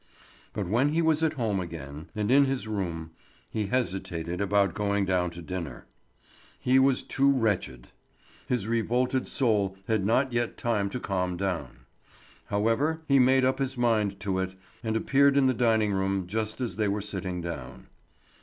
[0.53, 3.11] But when he was at home again, and in his room,
[3.51, 5.85] he hesitated about going down to dinner.
[6.59, 7.89] He was too wretched.
[8.47, 11.81] His revolted soul had not yet time to calm down.
[12.45, 16.61] However, he made up his mind to it, and appeared in the dining room just
[16.61, 17.85] as they were sitting down.